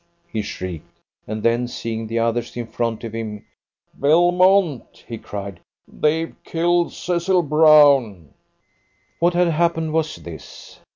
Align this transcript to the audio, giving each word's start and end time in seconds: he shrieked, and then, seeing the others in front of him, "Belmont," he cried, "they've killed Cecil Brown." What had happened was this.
he 0.27 0.41
shrieked, 0.41 0.97
and 1.27 1.43
then, 1.43 1.67
seeing 1.67 2.07
the 2.07 2.17
others 2.17 2.57
in 2.57 2.65
front 2.65 3.03
of 3.03 3.13
him, 3.13 3.45
"Belmont," 3.93 5.05
he 5.07 5.19
cried, 5.19 5.59
"they've 5.87 6.33
killed 6.43 6.91
Cecil 6.91 7.43
Brown." 7.43 8.29
What 9.19 9.35
had 9.35 9.49
happened 9.49 9.93
was 9.93 10.15
this. 10.15 10.79